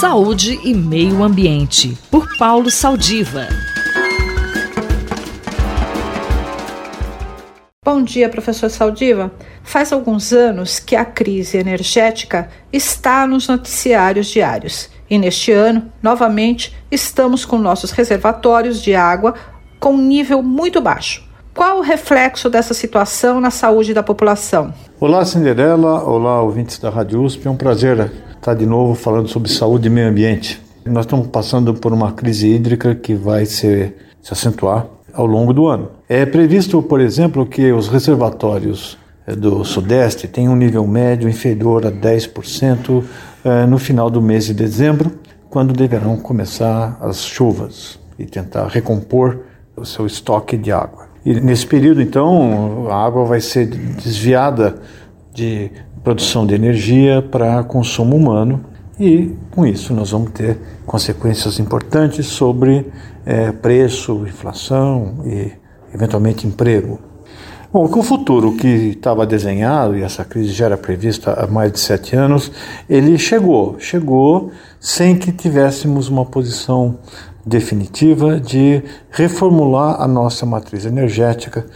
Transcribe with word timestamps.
Saúde 0.00 0.60
e 0.62 0.74
Meio 0.74 1.22
Ambiente, 1.22 1.96
por 2.10 2.36
Paulo 2.36 2.70
Saldiva. 2.70 3.48
Bom 7.84 8.02
dia, 8.02 8.28
professor 8.28 8.68
Saldiva. 8.68 9.32
Faz 9.62 9.92
alguns 9.92 10.32
anos 10.32 10.78
que 10.78 10.94
a 10.94 11.04
crise 11.04 11.58
energética 11.58 12.50
está 12.72 13.26
nos 13.26 13.48
noticiários 13.48 14.26
diários. 14.26 14.90
E 15.08 15.18
neste 15.18 15.52
ano, 15.52 15.90
novamente, 16.02 16.76
estamos 16.90 17.44
com 17.44 17.56
nossos 17.56 17.90
reservatórios 17.90 18.82
de 18.82 18.94
água 18.94 19.34
com 19.80 19.96
nível 19.96 20.42
muito 20.42 20.80
baixo. 20.80 21.23
Qual 21.54 21.78
o 21.78 21.82
reflexo 21.82 22.50
dessa 22.50 22.74
situação 22.74 23.40
na 23.40 23.50
saúde 23.50 23.94
da 23.94 24.02
população? 24.02 24.74
Olá, 24.98 25.24
Cinderela. 25.24 26.02
Olá, 26.02 26.42
ouvintes 26.42 26.80
da 26.80 26.90
Rádio 26.90 27.22
USP. 27.22 27.46
É 27.46 27.50
um 27.50 27.56
prazer 27.56 28.10
estar 28.34 28.54
de 28.54 28.66
novo 28.66 28.96
falando 28.96 29.28
sobre 29.28 29.48
saúde 29.48 29.86
e 29.86 29.90
meio 29.90 30.08
ambiente. 30.08 30.60
Nós 30.84 31.04
estamos 31.04 31.28
passando 31.28 31.72
por 31.72 31.92
uma 31.92 32.10
crise 32.10 32.48
hídrica 32.48 32.92
que 32.96 33.14
vai 33.14 33.46
se, 33.46 33.92
se 34.20 34.32
acentuar 34.32 34.88
ao 35.12 35.26
longo 35.26 35.52
do 35.52 35.68
ano. 35.68 35.90
É 36.08 36.26
previsto, 36.26 36.82
por 36.82 37.00
exemplo, 37.00 37.46
que 37.46 37.70
os 37.70 37.86
reservatórios 37.86 38.98
eh, 39.24 39.36
do 39.36 39.64
Sudeste 39.64 40.26
tenham 40.26 40.54
um 40.54 40.56
nível 40.56 40.84
médio 40.84 41.28
inferior 41.28 41.86
a 41.86 41.92
10% 41.92 43.04
eh, 43.44 43.66
no 43.66 43.78
final 43.78 44.10
do 44.10 44.20
mês 44.20 44.46
de 44.46 44.54
dezembro, 44.54 45.12
quando 45.48 45.72
deverão 45.72 46.16
começar 46.16 46.98
as 47.00 47.24
chuvas 47.24 47.96
e 48.18 48.26
tentar 48.26 48.66
recompor 48.66 49.38
o 49.76 49.84
seu 49.84 50.04
estoque 50.04 50.56
de 50.56 50.72
água. 50.72 51.13
E 51.24 51.40
nesse 51.40 51.66
período, 51.66 52.02
então, 52.02 52.86
a 52.90 53.04
água 53.04 53.24
vai 53.24 53.40
ser 53.40 53.66
desviada 53.66 54.76
de 55.32 55.70
produção 56.02 56.46
de 56.46 56.54
energia 56.54 57.22
para 57.22 57.64
consumo 57.64 58.14
humano 58.14 58.64
e 59.00 59.34
com 59.50 59.66
isso 59.66 59.92
nós 59.92 60.10
vamos 60.10 60.30
ter 60.30 60.58
consequências 60.86 61.58
importantes 61.58 62.26
sobre 62.26 62.86
é, 63.26 63.50
preço, 63.50 64.24
inflação 64.26 65.16
e 65.24 65.50
eventualmente 65.92 66.46
emprego. 66.46 67.00
Bom, 67.72 67.88
com 67.88 68.00
o 68.00 68.02
futuro 68.04 68.54
que 68.54 68.68
estava 68.68 69.26
desenhado, 69.26 69.96
e 69.96 70.02
essa 70.02 70.24
crise 70.24 70.52
já 70.52 70.66
era 70.66 70.76
prevista 70.76 71.32
há 71.32 71.46
mais 71.48 71.72
de 71.72 71.80
sete 71.80 72.14
anos, 72.14 72.52
ele 72.88 73.18
chegou, 73.18 73.76
chegou 73.80 74.52
sem 74.78 75.16
que 75.16 75.32
tivéssemos 75.32 76.08
uma 76.08 76.24
posição 76.24 76.98
definitiva 77.46 78.40
de 78.40 78.82
reformular 79.10 80.00
a 80.00 80.08
nossa 80.08 80.46
matriz 80.46 80.86
energética, 80.86 81.66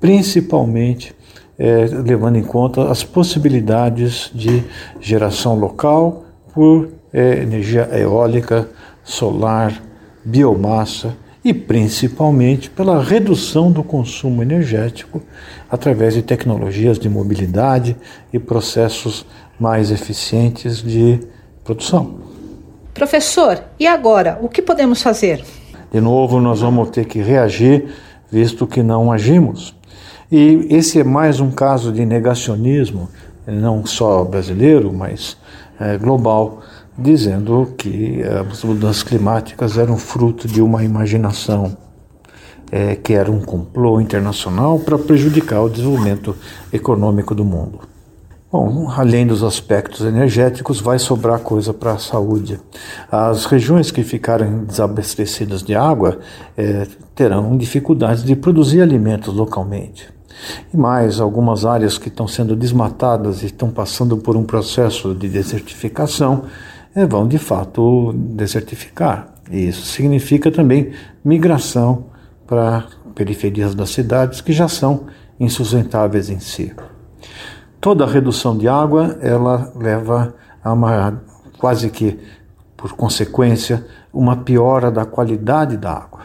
principalmente 0.00 1.14
é, 1.58 1.86
levando 1.86 2.36
em 2.36 2.42
conta 2.42 2.90
as 2.90 3.02
possibilidades 3.02 4.30
de 4.34 4.62
geração 5.00 5.58
local 5.58 6.24
por 6.54 6.88
é, 7.12 7.42
energia 7.42 7.88
eólica, 7.92 8.68
solar, 9.02 9.82
biomassa 10.24 11.16
e 11.44 11.54
principalmente 11.54 12.68
pela 12.68 13.02
redução 13.02 13.70
do 13.70 13.82
consumo 13.82 14.42
energético 14.42 15.22
através 15.70 16.14
de 16.14 16.22
tecnologias 16.22 16.98
de 16.98 17.08
mobilidade 17.08 17.96
e 18.32 18.38
processos 18.38 19.24
mais 19.58 19.90
eficientes 19.90 20.82
de 20.82 21.20
produção. 21.64 22.25
Professor, 22.96 23.62
e 23.78 23.86
agora? 23.86 24.38
O 24.40 24.48
que 24.48 24.62
podemos 24.62 25.02
fazer? 25.02 25.44
De 25.92 26.00
novo, 26.00 26.40
nós 26.40 26.62
vamos 26.62 26.88
ter 26.88 27.04
que 27.04 27.20
reagir, 27.20 27.94
visto 28.32 28.66
que 28.66 28.82
não 28.82 29.12
agimos. 29.12 29.76
E 30.32 30.66
esse 30.70 31.00
é 31.00 31.04
mais 31.04 31.38
um 31.38 31.50
caso 31.50 31.92
de 31.92 32.06
negacionismo, 32.06 33.10
não 33.46 33.84
só 33.84 34.24
brasileiro, 34.24 34.90
mas 34.94 35.36
é, 35.78 35.98
global, 35.98 36.62
dizendo 36.96 37.74
que 37.76 38.22
as 38.22 38.64
mudanças 38.64 39.02
climáticas 39.02 39.76
eram 39.76 39.98
fruto 39.98 40.48
de 40.48 40.62
uma 40.62 40.82
imaginação, 40.82 41.76
é, 42.72 42.96
que 42.96 43.12
era 43.12 43.30
um 43.30 43.42
complô 43.42 44.00
internacional 44.00 44.78
para 44.78 44.96
prejudicar 44.96 45.60
o 45.60 45.68
desenvolvimento 45.68 46.34
econômico 46.72 47.34
do 47.34 47.44
mundo. 47.44 47.95
Bom, 48.58 48.90
além 48.90 49.26
dos 49.26 49.44
aspectos 49.44 50.00
energéticos, 50.00 50.80
vai 50.80 50.98
sobrar 50.98 51.40
coisa 51.40 51.74
para 51.74 51.92
a 51.92 51.98
saúde. 51.98 52.58
As 53.12 53.44
regiões 53.44 53.90
que 53.90 54.02
ficarem 54.02 54.64
desabastecidas 54.64 55.62
de 55.62 55.74
água 55.74 56.20
é, 56.56 56.86
terão 57.14 57.54
dificuldades 57.54 58.24
de 58.24 58.34
produzir 58.34 58.80
alimentos 58.80 59.34
localmente. 59.34 60.08
E 60.72 60.74
mais, 60.74 61.20
algumas 61.20 61.66
áreas 61.66 61.98
que 61.98 62.08
estão 62.08 62.26
sendo 62.26 62.56
desmatadas 62.56 63.42
e 63.42 63.46
estão 63.46 63.68
passando 63.68 64.16
por 64.16 64.38
um 64.38 64.44
processo 64.44 65.14
de 65.14 65.28
desertificação 65.28 66.44
é, 66.94 67.06
vão 67.06 67.28
de 67.28 67.36
fato 67.36 68.14
desertificar. 68.14 69.34
E 69.50 69.68
isso 69.68 69.84
significa 69.84 70.50
também 70.50 70.92
migração 71.22 72.06
para 72.46 72.86
periferias 73.14 73.74
das 73.74 73.90
cidades 73.90 74.40
que 74.40 74.54
já 74.54 74.66
são 74.66 75.08
insustentáveis 75.38 76.30
em 76.30 76.40
si 76.40 76.72
toda 77.80 78.06
redução 78.06 78.56
de 78.56 78.68
água 78.68 79.18
ela 79.20 79.72
leva 79.76 80.34
a 80.62 80.72
uma 80.72 81.22
quase 81.58 81.90
que 81.90 82.18
por 82.76 82.92
consequência 82.92 83.86
uma 84.12 84.36
piora 84.36 84.90
da 84.90 85.04
qualidade 85.04 85.76
da 85.76 85.92
água. 85.92 86.20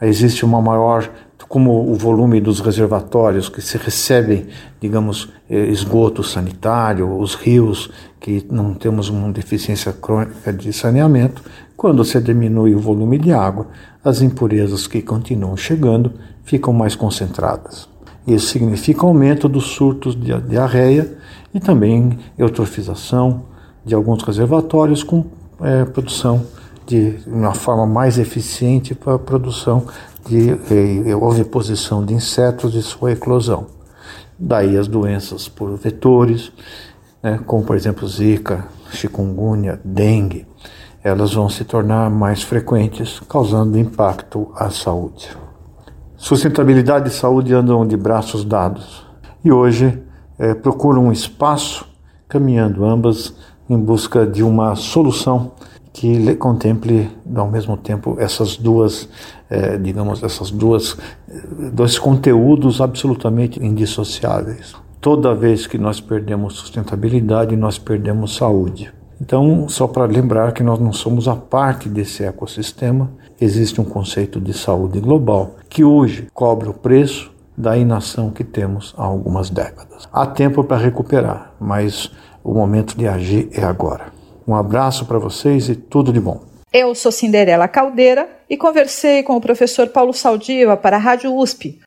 Existe 0.00 0.44
uma 0.44 0.60
maior 0.60 1.08
como 1.48 1.88
o 1.88 1.94
volume 1.94 2.40
dos 2.40 2.60
reservatórios 2.60 3.48
que 3.48 3.60
se 3.60 3.78
recebem, 3.78 4.46
digamos, 4.80 5.32
eh, 5.48 5.66
esgoto 5.66 6.22
sanitário, 6.22 7.16
os 7.16 7.34
rios 7.34 7.90
que 8.18 8.44
não 8.50 8.74
temos 8.74 9.08
uma 9.08 9.30
deficiência 9.30 9.92
crônica 9.92 10.52
de 10.52 10.72
saneamento, 10.72 11.42
quando 11.76 12.04
se 12.04 12.20
diminui 12.20 12.74
o 12.74 12.80
volume 12.80 13.18
de 13.18 13.32
água, 13.32 13.68
as 14.02 14.20
impurezas 14.20 14.86
que 14.86 15.02
continuam 15.02 15.56
chegando 15.56 16.14
ficam 16.42 16.72
mais 16.72 16.96
concentradas. 16.96 17.88
Isso 18.26 18.48
significa 18.48 19.06
aumento 19.06 19.48
dos 19.48 19.64
surtos 19.66 20.14
de 20.14 20.38
diarreia 20.40 21.16
e 21.52 21.60
também 21.60 22.18
eutrofização 22.38 23.44
de 23.84 23.94
alguns 23.94 24.22
reservatórios 24.22 25.02
com 25.02 25.24
é, 25.60 25.84
produção 25.84 26.46
de 26.86 27.18
uma 27.26 27.54
forma 27.54 27.86
mais 27.86 28.18
eficiente 28.18 28.94
para 28.94 29.14
a 29.14 29.18
produção 29.18 29.86
de 30.26 30.50
é, 30.50 31.14
oviposição 31.14 32.04
de 32.04 32.14
insetos 32.14 32.74
e 32.74 32.82
sua 32.82 33.12
eclosão. 33.12 33.66
Daí 34.38 34.76
as 34.76 34.88
doenças 34.88 35.48
por 35.48 35.76
vetores, 35.76 36.50
né, 37.22 37.38
como 37.46 37.62
por 37.62 37.76
exemplo 37.76 38.08
zika, 38.08 38.66
chikungunya, 38.90 39.80
dengue, 39.84 40.46
elas 41.02 41.34
vão 41.34 41.50
se 41.50 41.64
tornar 41.64 42.10
mais 42.10 42.42
frequentes, 42.42 43.20
causando 43.28 43.78
impacto 43.78 44.50
à 44.56 44.70
saúde. 44.70 45.43
Sustentabilidade 46.24 47.10
e 47.10 47.12
saúde 47.12 47.52
andam 47.52 47.86
de 47.86 47.98
braços 47.98 48.46
dados 48.46 49.04
e 49.44 49.52
hoje 49.52 50.02
é, 50.38 50.54
procuram 50.54 51.08
um 51.08 51.12
espaço 51.12 51.86
caminhando 52.26 52.82
ambas 52.82 53.34
em 53.68 53.78
busca 53.78 54.26
de 54.26 54.42
uma 54.42 54.74
solução 54.74 55.52
que 55.92 56.34
contemple 56.36 57.10
ao 57.36 57.50
mesmo 57.50 57.76
tempo 57.76 58.16
essas 58.18 58.56
duas, 58.56 59.06
é, 59.50 59.76
digamos, 59.76 60.22
essas 60.22 60.50
duas, 60.50 60.96
dois 61.74 61.98
conteúdos 61.98 62.80
absolutamente 62.80 63.62
indissociáveis. 63.62 64.74
Toda 65.02 65.34
vez 65.34 65.66
que 65.66 65.76
nós 65.76 66.00
perdemos 66.00 66.54
sustentabilidade, 66.54 67.54
nós 67.54 67.76
perdemos 67.76 68.34
saúde. 68.34 68.90
Então, 69.20 69.68
só 69.68 69.86
para 69.86 70.06
lembrar 70.06 70.52
que 70.52 70.62
nós 70.62 70.78
não 70.78 70.92
somos 70.92 71.28
a 71.28 71.36
parte 71.36 71.88
desse 71.88 72.24
ecossistema, 72.24 73.10
existe 73.40 73.80
um 73.80 73.84
conceito 73.84 74.40
de 74.40 74.52
saúde 74.52 75.00
global 75.00 75.56
que 75.68 75.84
hoje 75.84 76.28
cobra 76.32 76.70
o 76.70 76.74
preço 76.74 77.32
da 77.56 77.76
inação 77.76 78.30
que 78.30 78.42
temos 78.42 78.94
há 78.98 79.04
algumas 79.04 79.50
décadas. 79.50 80.08
Há 80.12 80.26
tempo 80.26 80.64
para 80.64 80.76
recuperar, 80.76 81.52
mas 81.60 82.10
o 82.42 82.52
momento 82.52 82.96
de 82.96 83.06
agir 83.06 83.48
é 83.52 83.64
agora. 83.64 84.12
Um 84.46 84.54
abraço 84.54 85.06
para 85.06 85.18
vocês 85.18 85.68
e 85.68 85.74
tudo 85.74 86.12
de 86.12 86.20
bom. 86.20 86.40
Eu 86.72 86.94
sou 86.94 87.12
Cinderela 87.12 87.68
Caldeira 87.68 88.28
e 88.50 88.56
conversei 88.56 89.22
com 89.22 89.36
o 89.36 89.40
professor 89.40 89.88
Paulo 89.88 90.12
Saldiva 90.12 90.76
para 90.76 90.96
a 90.96 91.00
Rádio 91.00 91.34
USP. 91.34 91.80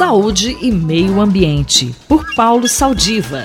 Saúde 0.00 0.56
e 0.62 0.72
Meio 0.72 1.20
Ambiente, 1.20 1.94
por 2.08 2.24
Paulo 2.34 2.66
Saldiva. 2.66 3.44